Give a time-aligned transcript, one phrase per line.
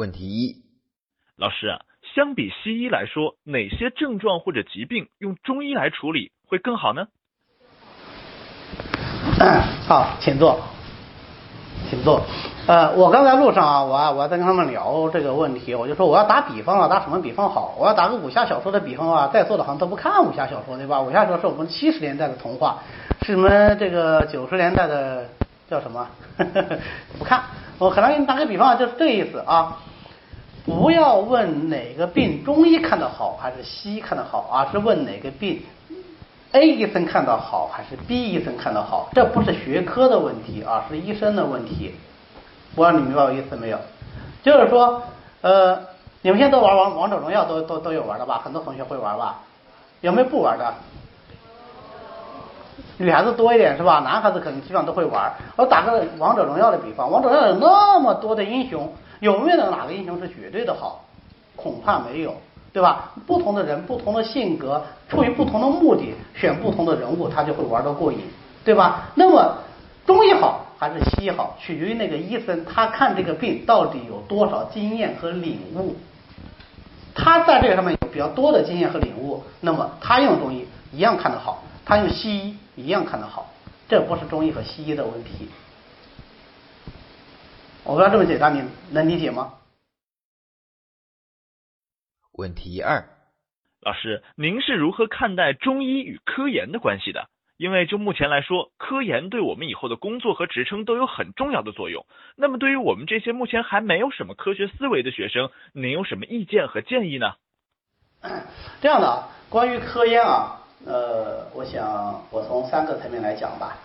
[0.00, 0.56] 问题一，
[1.36, 1.80] 老师啊，
[2.14, 7.08] 相比西医来说，哪些症状或者疾病用中医来处理会更好呢？
[9.86, 10.58] 好，请坐，
[11.90, 12.22] 请坐。
[12.66, 17.74] 呃，我刚才路上啊，我啊我在跟他们聊这个问题，我就说我要打比方啊，打什么比方好？
[17.78, 21.02] 我要打个武侠小说的比方啊，在座的好像都不看武侠小说对吧？
[21.02, 22.82] 武侠小说是我们七十年代的童话，
[23.20, 25.28] 是什么这个九十年代的
[25.68, 26.08] 叫什么？
[27.18, 27.42] 不看。
[27.78, 29.78] 我可能给你打个比方，就是这个意思啊。
[30.66, 35.62] 不要问哪个病中医看的好还是西医看的好，而是问哪个病
[36.52, 39.08] A 医生看的好还是 B 医生看的好。
[39.14, 41.94] 这不是学科的问题啊，是医生的问题。
[42.74, 43.78] 不知道你明白我意思没有？
[44.42, 45.02] 就是说，
[45.42, 45.80] 呃，
[46.22, 48.40] 你们现在都玩王王者荣耀，都都都有玩的吧？
[48.44, 49.38] 很多同学会玩吧？
[50.00, 50.74] 有没有不玩的？
[52.98, 54.00] 女孩子多一点是吧？
[54.00, 55.32] 男孩子可能基本上都会玩。
[55.56, 58.92] 我打个王者荣耀的比方，王者荣耀有那么多的英雄。
[59.20, 61.04] 有没有哪个英雄是绝对的好？
[61.56, 62.34] 恐怕没有，
[62.72, 63.12] 对吧？
[63.26, 68.20] 不同的人，不同的性格，出于不同的目的，选不同的人物，他就会玩得过瘾，
[68.64, 69.10] 对吧？
[69.14, 69.58] 那么
[70.06, 75.94] 中医好还是西医好，取决于那个医生他看这个病到底有多少经验和领悟。
[77.14, 83.50] 他在这个上面有比较多的经验和领悟，那么他用中医一样看得好，他用西医一样看得好，
[83.86, 85.50] 这不是中医和西医的问题。
[87.90, 89.54] 我不知道这么简单，你能理解吗？
[92.30, 93.04] 问题二，
[93.80, 97.28] 老师，您是如何看待中医与科研的关系的？
[97.56, 102.06] 因为就目前来说，科研对我们以后的工作和职称都有很重要的作用。
[102.36, 107.34] 那么，对于我们这些目前还没有什么科学思维的学生，您有什么意见和建议呢？
[108.80, 113.76] 这样的，关于科研啊，呃，我想我从三个层面来讲吧。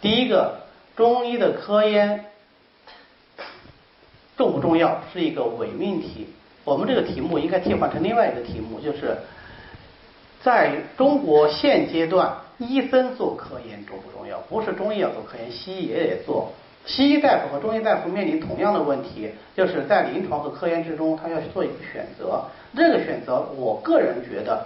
[0.00, 0.62] 第一个，
[0.96, 2.24] 中医的科研。
[4.40, 6.26] 重不重要是一个伪命题。
[6.64, 9.18] 我们这个题目应该替换成另外一个题目，就是
[10.42, 14.38] 在中国现阶段，医生做科研重不重要？
[14.48, 16.52] 不是中医要做科研，西医也得做。
[16.86, 22.42] 西医大夫和中医大夫面临同样的问题，就是在临床和科研之中，他要去做一个选择。
[22.74, 24.64] 这个选择，我个人觉得，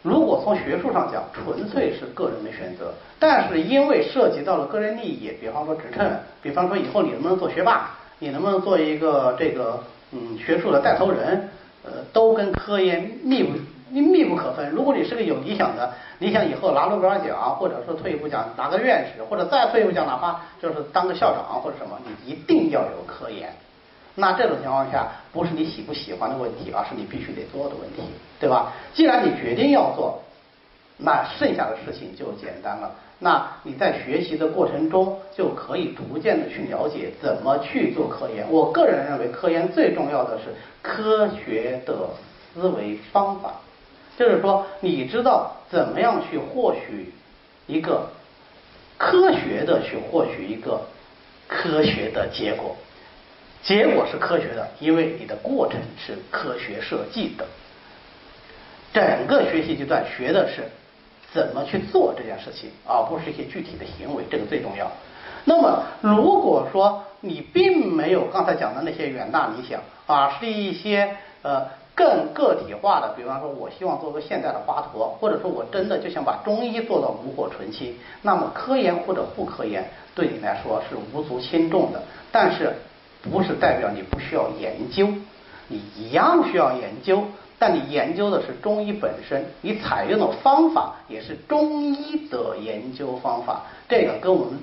[0.00, 2.94] 如果从学术上讲，纯粹是个人的选择。
[3.18, 6.10] 但是因为涉及到了个人利益，比方说职称，
[6.40, 7.90] 比方说以后你能不能做学霸？
[8.24, 9.78] 你能不能做一个这个
[10.10, 11.46] 嗯学术的带头人？
[11.84, 13.58] 呃，都跟科研密不
[13.90, 14.70] 密不可分。
[14.70, 23.54] 如果你是个有理想的，你想以后拿诺贝尔奖，或者说退一步讲拿个院士，或者再退一步讲哪怕就是当个校长或者什么，你一定要有科研。
[24.14, 28.00] 那这种情况下，不是你喜不喜欢的问题，而是你必须得做的问题，
[28.40, 28.72] 对吧？
[28.94, 30.22] 既然你决定要做，
[30.96, 32.90] 那剩下的事情就简单了。
[33.24, 38.44] 那你在学习的过程中，就可以逐渐的去了解怎么去做科研。
[38.50, 40.50] 我个人认为，科研最重要的是
[40.82, 42.10] 科学的
[42.52, 43.54] 思维方法，
[44.18, 47.14] 就是说，你知道怎么样去获取
[47.66, 48.10] 一个
[48.98, 50.82] 科学的去获取一个
[51.48, 52.76] 科学的结果，
[53.62, 57.46] 结果是科学的，因为你的过程是科学设计的。
[58.92, 60.64] 整个学习阶段学的是。
[61.34, 64.86] 怎么去做这件事情，而不是一些具体的行为，这个最重要。
[65.44, 82.00] 那么，如果说你并没有刚才讲的那些远大理想，而是一些呃更个体化的，比方说，我希望做个现代的华佗，或者说我真的就想把中医做到炉火纯青，那么科研或者不科研对你来说是无足轻重的。
[82.30, 82.72] 但是，
[83.22, 85.08] 不是代表你不需要研究，
[85.66, 87.24] 你一样需要研究。
[87.66, 94.58] 但你研究的是中医本身，你采用的方法也是中医的研究方法，这个跟我们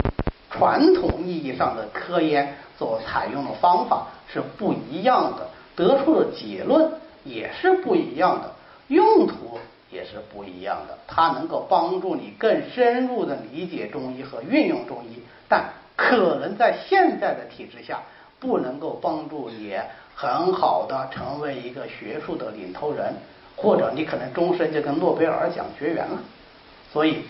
[0.52, 6.92] 传统意义上的科研所采用的方法是不一样的，得出的结论
[7.24, 8.52] 也是不一样的，
[8.90, 9.58] 用途
[9.90, 10.96] 也是不一样的。
[11.08, 18.00] 它能够帮助你更深入的理解中医和运用中医，但可能在现在的体制下，
[18.40, 19.74] 不能够帮助你。
[20.16, 23.14] 很好的成为一个学术的领头人，
[23.56, 26.18] 或者你可能终身就跟诺贝尔奖绝缘了。
[26.92, 27.24] 所以，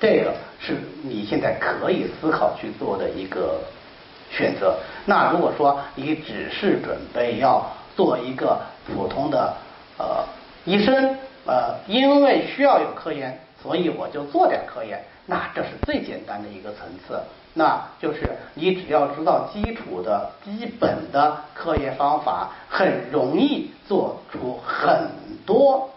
[0.00, 3.60] 这个是你现在可以思考去做的一个
[4.30, 4.78] 选择。
[5.04, 9.54] 那如果说你只是准备要做一个普通的
[9.98, 10.24] 呃
[10.64, 17.20] 医生，呃，因为需要有科研，所以我就做点科研，那这是最简单的一个层次。
[17.54, 25.10] 那就是你只要知道基础的基本的科研方法，很容易做出很
[25.44, 25.90] 多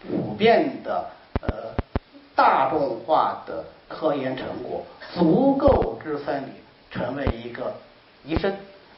[0.00, 1.04] 普遍的
[1.42, 1.48] 呃
[2.34, 4.84] 大众化的科研成果，
[5.14, 6.52] 足够支撑你
[6.90, 7.74] 成为一个
[8.24, 8.50] 医生。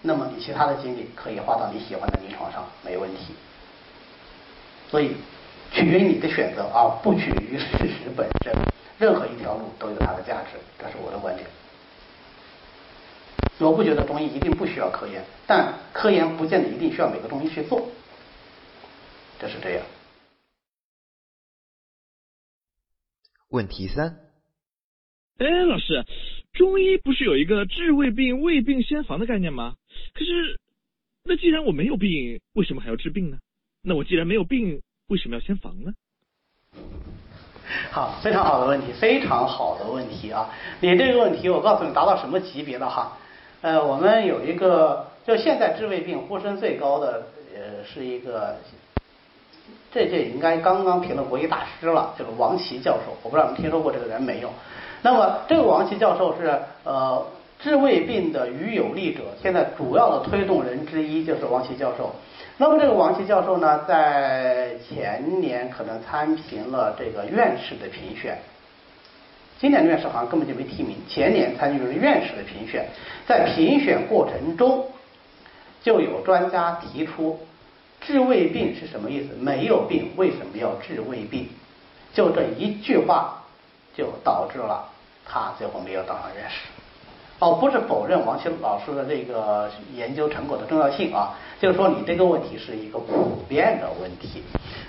[0.07, 3.35] 那么你其他的精力可以花到你喜欢的临床上，没问题。
[4.89, 5.17] 所以
[5.75, 8.55] 取决于你的选择，啊不取决于事实本身。
[8.97, 11.45] 任何一条路都有它的价值，这是我的观点。
[13.59, 17.89] 我不觉得中医一定不需要科研，但科研不见得一定需要每个中医去做，
[19.41, 19.85] 这是这样。
[23.49, 24.17] 问题三，
[25.39, 26.05] 哎，老师，
[26.53, 29.75] 中医不是有一个治未病、未病先防的概念吗？
[30.15, 30.61] 可是，
[31.25, 33.39] 那既然我没有病，为什么还要治病呢？
[33.83, 35.93] 那我既然没有病，为什么要先防呢？
[37.91, 40.49] 好，非常好的问题，非常好的问题啊！
[40.81, 43.13] 你这个问题，我告诉你达到什么级别了哈？
[43.61, 48.57] 呃，我们有一个，就现在治胃病呼声最高的，呃，是一个，
[49.93, 54.51] 这届应该刚刚评了国医大师了，就是王琦教授，我不知道你听说过这个人没有？
[55.03, 57.27] 那么这个王琦教授是呃
[57.59, 62.15] 治胃病的于有力者，现在主要的推动人之一就是王琦教授。
[62.57, 68.39] 那么这个王琦教授呢，在前年可能参评了这个院士的评选，
[69.59, 70.97] 今年的院士好像根本就没提名。
[71.09, 72.87] 前年参与了院士的评选，
[73.27, 74.87] 在评选过程中，
[75.83, 77.41] 就有专家提出
[78.01, 79.35] 治未病是什么意思？
[79.35, 81.49] 没有病为什么要治未病？
[82.13, 83.43] 就这一句话，
[83.97, 84.89] 就导致了
[85.27, 86.69] 他最后没有当上院士。
[87.41, 94.43] 哦，不是否认王清老师的这个研究成果的重要性啊，就是说你这个问题是一个普遍的问题。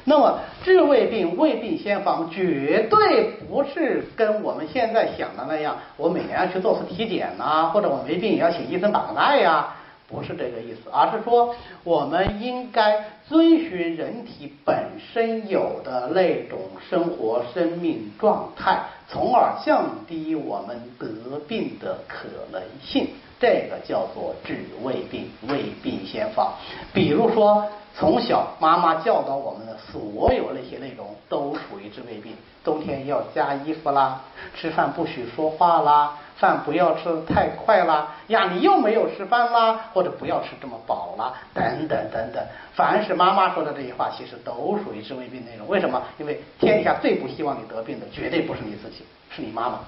[0.03, 9.75] 那么治未病、未病先防，绝对不是跟我们现在想的那样，我每年要去做次体检呐，或者我没病也要请医生把个脉呀。
[10.07, 16.59] 不是这个意思，而是说我们应该遵循人体本身有的那种
[16.89, 23.07] 生活生命状态，从而降低我们得病的可能性。
[23.37, 26.53] 这个叫做治胃病，胃病先防。
[26.93, 32.33] 比如说，从小妈妈教导我们的所有那些内容，都属于治胃病。
[32.63, 34.21] 冬天要加衣服啦，
[34.55, 36.17] 吃饭不许说话啦。
[36.37, 42.43] 饭不要吃的太快啦，呀，你又没有吃饭啦，或者不要吃这么饱啦，等等等等。
[42.73, 45.65] 凡是妈妈说的这些话，其实都属于治胃病内容。
[45.67, 46.01] 为什么？
[46.17, 49.79] 因为天下最不希望你得病的，绝对不是你自己，是你妈妈。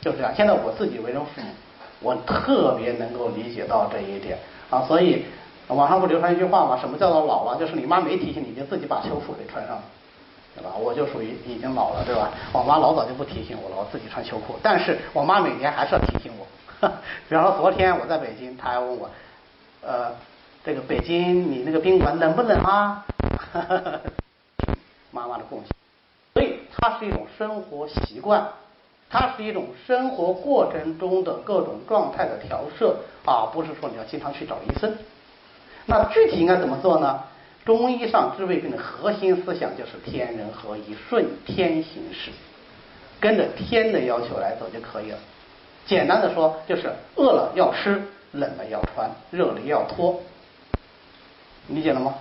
[0.00, 0.32] 就是这样。
[0.36, 1.48] 现在我自己为人父母，
[2.00, 4.38] 我特别能够理解到这一点
[4.70, 4.82] 啊。
[4.86, 5.24] 所以
[5.66, 6.78] 网上不流传一句话吗？
[6.80, 7.58] 什么叫做老了？
[7.58, 9.82] 就是你妈没提醒你，就自己把秋裤给穿上了。
[10.56, 10.72] 对吧？
[10.74, 12.30] 我就属于已经老了，对吧？
[12.52, 14.56] 我妈老早就不提醒我了，我自己穿秋裤。
[14.62, 16.46] 但是我妈每年还是要提醒我。
[17.28, 19.10] 比方说昨天我在北京，她还问我，
[19.82, 20.12] 呃，
[20.64, 23.04] 这个北京你那个宾馆冷不冷啊？
[23.52, 24.00] 哈哈哈
[25.10, 25.68] 妈妈的贡献。
[26.34, 28.48] 所以它是一种生活习惯，
[29.10, 34.96] 它是一种生活过程中的各种状态的调摄啊，不是说你要经常去找医生。
[35.86, 37.22] 那具体应该怎么做呢？
[37.66, 42.30] 中医上治胃病的核心思想就是天人合一，顺天行事，
[43.18, 45.18] 跟着天的要求来走就可以了。
[45.84, 50.22] 简单的说，就是饿了要吃，冷了要穿，热了要脱，
[51.66, 52.14] 理解了吗？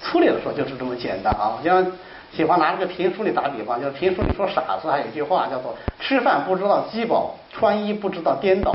[0.00, 1.56] 粗略的说就是这么简单啊！
[1.58, 1.92] 我经常
[2.32, 8.72] 喜欢拿这个评书里打比方，就是评书里说傻子还有一句话叫做“吃饭不知道饥饱，穿衣不知道颠倒”，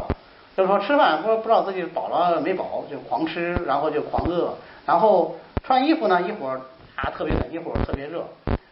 [0.55, 4.53] 就是说吃饭不不知道自己饱了没饱就狂吃，然后就狂饿。
[4.85, 6.61] 然后穿衣服呢，一会儿
[6.95, 8.25] 啊特别冷，一会儿特别热，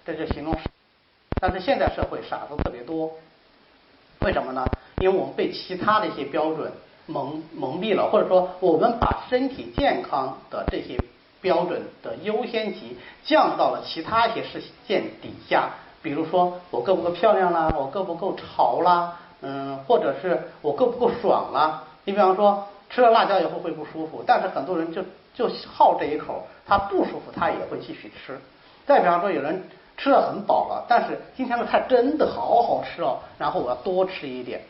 [0.05, 0.55] 这就形容。
[1.41, 3.11] 但是现在社会傻子特别多，
[4.21, 4.65] 为什么呢？
[4.99, 6.71] 因为我们被其他的一些标准
[7.07, 10.97] 蒙蒙蔽了，或者说我们把身体健康的这些
[11.41, 15.71] 标准的优先级降到了其他一些事件底下。
[16.01, 21.83] 比如说我够不够漂亮啦，我够不够潮啦，嗯，或者是我够不够爽了。
[22.05, 25.03] 你比方说吃了辣椒以后会不舒服，但是很多人就。
[25.35, 28.39] 就好这一口，他不舒服，他也会继续吃。
[28.85, 34.61] 再比方说，有人吃的很饱了，但是今天的菜真的好好吃哦，然后我要多吃一点，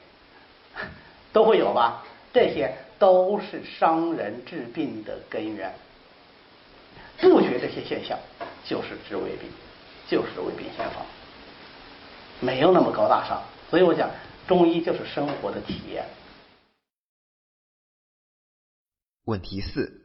[1.33, 2.01] 都会有吧？
[2.31, 5.73] 这些都是伤人治病的根源。
[7.19, 8.17] 杜绝这些现象，
[8.63, 9.49] 就是治胃病，
[10.07, 11.03] 就是胃病先防，
[12.39, 13.41] 没有那么高大上。
[13.69, 14.09] 所以我讲，
[14.47, 16.05] 中医就是生活的体验。
[19.25, 20.01] 问题四。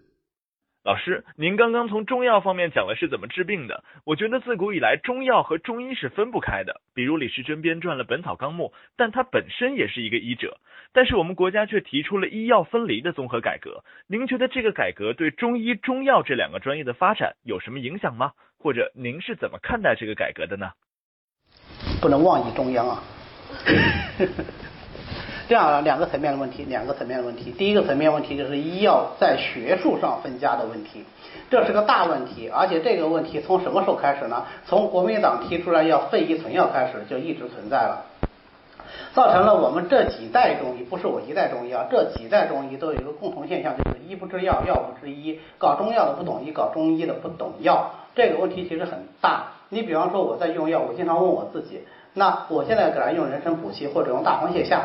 [0.85, 3.85] 老师，您刚刚从中药方面讲了是怎么治病的。
[4.05, 6.81] 我觉得自古以来中药和中医是分不开的。
[6.95, 10.61] 比如李时珍编撰了《本草纲目》，但他本身也是一个医者。
[10.93, 13.85] 但是我们国家却提出了医药分离的综合改革。
[14.07, 18.33] 您觉得这个改革对中医、中药这两个专业的发展有什么影响吗？
[18.57, 20.71] 或者您是怎么看待这个改革的呢？
[22.01, 23.03] 不能妄议中央啊！
[25.49, 27.53] 这样两个层面的问题，两个层面的问题。
[27.53, 31.05] 第一个层面问题就是医药在学术上分家的问题，
[31.51, 34.45] 这是个大问题，而且这个问题从什么时候开始呢？
[34.67, 38.05] 从国民党提出来要废医存药开始，就一直存在了。
[39.15, 45.41] 造成了我们这几代中医，不是我一代中医啊，这几代中医都有一个共同现象，就是医不知药，药不知医。
[45.57, 49.55] 搞中药的不懂医，搞中医的不懂药，这个问题其实很大。
[49.71, 51.81] 你比方说我在用药，我经常问我自己，
[52.15, 54.83] 那我现在给他用人参补气或者用大黄泻下，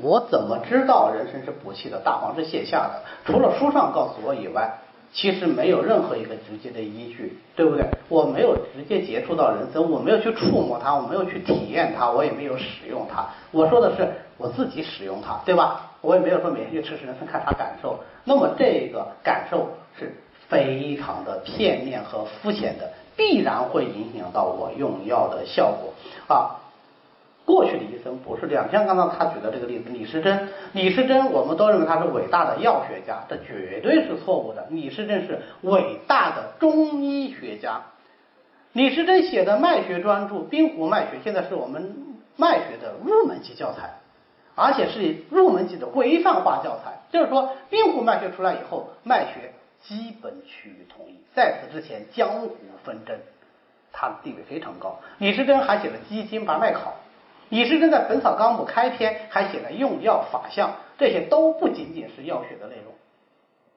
[0.00, 3.02] 我怎么知道人参是补气的，大黄是泻下的？
[3.24, 4.78] 除了书上告诉我以外。
[5.14, 7.84] 其实没有任何一个直接的依据，对不对？
[8.08, 13.26] 我没有直接接触到人参，我没有去触摸它，我没有去体验它，我也没有使用它。
[13.50, 15.90] 我说的是我自己使用它，对吧？
[16.00, 17.98] 我也没有说每天去吃吃人参看啥感受。
[18.24, 20.14] 那么这个感受是
[20.48, 25.92] 非常的片面和肤浅的，必然会影响到我用药的效果
[26.28, 26.58] 啊。
[27.44, 34.68] 过去的医生不是这样，像刚才他举的这个例子，李时珍，李时珍，我们都认为他是伟大的药学家，这绝对是错误的。
[34.70, 37.82] 李时珍是伟大的中医学家。
[38.72, 41.96] 李时珍写的脉学专著《冰湖脉学》，现在是我们
[42.36, 43.98] 脉学的入门级教材，
[44.54, 47.00] 而且是入门级的规范化教材。
[47.10, 51.20] 就是说，《冰湖脉学》出来以后，脉学基本趋于统一。
[51.34, 53.18] 在此之前，江湖纷争，
[53.92, 55.00] 他的地位非常高。
[55.18, 56.80] 李时珍还写了《鸡精八脉考》。
[57.48, 62.94] 李时珍在《本草纲目》开篇还写了用药法相，这些都不仅仅是药学的内容。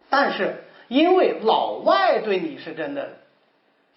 [0.10, 3.10] 但是因为老外对李时珍的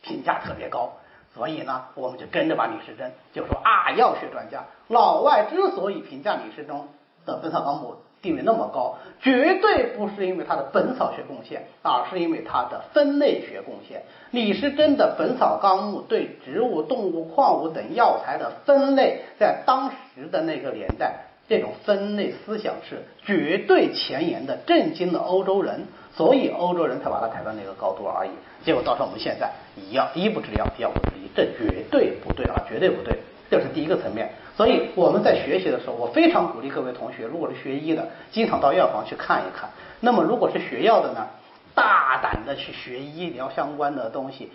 [0.02, 0.94] 评价特别高，
[1.34, 4.64] 所以呢，我们就跟着把李时珍就说啊，药学专家。
[4.88, 6.76] 老外之所以评价李时珍
[7.24, 7.92] 的《本草纲目》。
[8.28, 14.02] 地位那么高，绝对不是因为他的本草学贡献，而是因为他的分类学贡献。
[14.32, 21.14] 李时珍的《本草纲目》对植物、动物、矿物等药材的分类，在当时的那个年代，
[21.48, 28.30] 这种分类思想是绝对前沿的，震惊了欧洲人，所以欧洲人才把它抬到那个高度而已。
[28.62, 33.18] 结果造成我们现在一样，医不治药，药不治医，这绝对不对啊，绝对不对。
[33.50, 34.30] 这是第一个层面。
[34.58, 39.70] 所以我们在学习的时候，我非常鼓励各位同学，如果是学医的，经常到药房去看一看。
[40.00, 41.28] 那么如果是学药的呢，
[41.76, 44.50] 大胆的去学医疗相关的东西，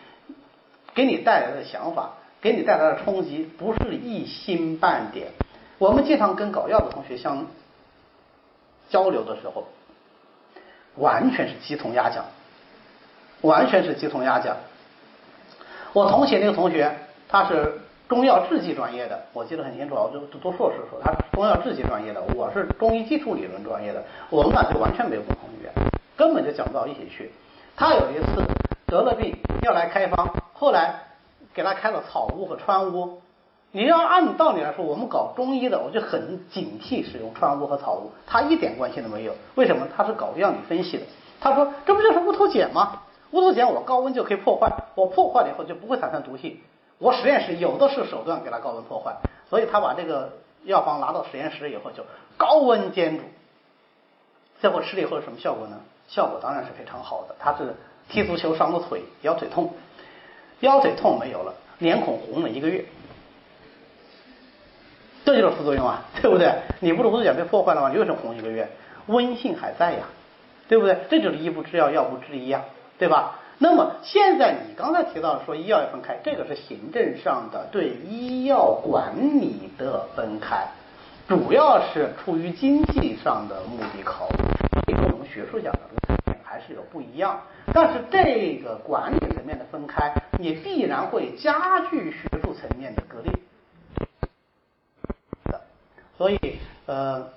[0.93, 5.29] 给你带来的想法，给你带来的冲击，不是一星半点。
[5.77, 7.45] 我们经常跟搞药的同学相
[8.89, 9.69] 交流的时候，
[10.97, 12.25] 完全是鸡同鸭讲，
[13.39, 14.57] 完全是鸡同鸭讲。
[15.93, 16.93] 我同学那个同学，
[17.29, 17.79] 他是。
[18.13, 25.73] 中药制剂专业的，我记得很清楚啊，就读硕士的时候，他中药制剂专业的，我是中医基础理论专业的，我们俩就完全没有共同语言，
[26.15, 27.31] 根本就讲不到一起去。
[27.75, 28.43] 他有一次
[28.85, 30.93] 得了病要来开方，后来
[31.55, 33.19] 给他开了草乌和川乌。
[33.71, 39.33] 你要按道理来说，我们搞中医的，我就很警惕使用川乌和草乌，他一点关系都没有。
[39.55, 39.87] 为什么？
[39.97, 41.03] 他是搞药理分析的。
[41.41, 43.01] 他说这不就是乌头碱吗？
[43.31, 46.59] 乌头碱我高温就可以破坏，我破坏了以后就不会产生毒性。
[46.99, 49.15] 我实验室有的是手段给它高温破坏，
[49.49, 50.33] 所以他把这个
[50.63, 52.05] 药方拿到实验室以后就
[52.37, 53.23] 高温煎煮，
[54.61, 55.81] 最后吃了以后什么效果呢？
[56.07, 57.35] 效果当然是非常好的。
[57.39, 57.75] 他是
[58.09, 59.73] 踢足球伤了腿，腰腿痛，
[60.59, 62.85] 腰腿痛没有了，脸孔红了一个月，
[65.25, 66.53] 这就是副作用啊，对不对？
[66.79, 67.89] 你不是乌头碱被破坏了吗？
[67.89, 68.69] 你为什么红一个月？
[69.07, 70.05] 温性还在呀，
[70.67, 70.97] 对不对？
[71.09, 72.63] 这就是医不治药，药不治医呀，
[72.97, 73.39] 对吧？
[73.59, 80.67] 那么现在你刚才提到说医药要分开，这个是行政上的对医药管理的分开，
[81.27, 84.43] 主要是出于经济上的目的考虑，
[84.87, 85.79] 这跟我们学术讲的
[86.43, 87.41] 还是有不一样。
[87.73, 93.33] 但是这个管理层面的分开，也必然会加剧学术层面的割裂。
[96.17, 96.37] 所以
[96.85, 97.27] 呃，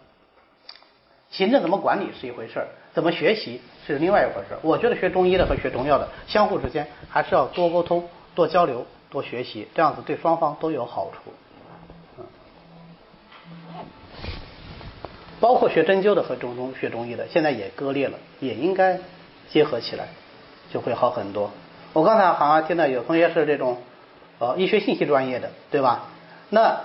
[1.36, 2.68] 行政怎么管理是一回事儿。
[2.94, 4.58] 怎么学习是另外一回事儿。
[4.62, 11.30] 我觉得学中医的和学中药的相互之间还是要多沟通、多交流、多学习，这样子对双方都有好处。
[12.18, 12.24] 嗯，
[15.38, 18.98] 包括学针灸的和中中学中医的，现在也割裂了，也应该
[19.50, 20.08] 结合起来，
[20.72, 21.50] 就会好很多。
[21.92, 23.76] 我刚才好像听到有同学是这种
[24.38, 26.06] 呃医学信息专业的，对吧？
[26.48, 26.80] 那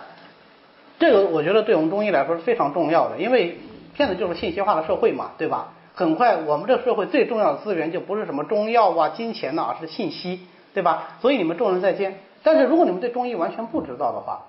[0.99, 3.57] 这个我觉得对我们中医来说是非常重要的，因为
[3.95, 5.73] 现在就是信息化的社会嘛，对吧？
[5.93, 11.17] 很快，我们这社会最重要的资源就不是什么中药啊、金钱呐，而是信息，对吧？
[11.21, 12.19] 所以你们众人在见。
[12.43, 14.45] 但是如果你们对中医完全不知道的话，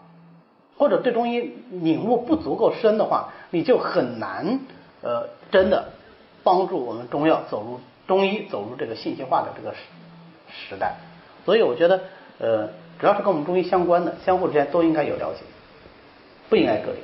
[0.79, 4.61] 或者对中医领悟不足够深的话，你就很难
[5.03, 5.89] 呃真的
[6.43, 9.81] 帮助我们中药走入中医走入这个信息化的这个时
[10.49, 10.95] 时代。
[11.45, 12.01] 所以我觉得
[12.39, 12.69] 呃，
[12.99, 15.41] 只要是跟我们中医相关的，相互之间都应该有了解，
[16.49, 17.01] 不应该割裂。